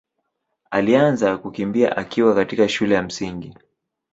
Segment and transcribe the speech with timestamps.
[0.71, 3.55] alianza kukimbia akiwa katika shule ya Msingi.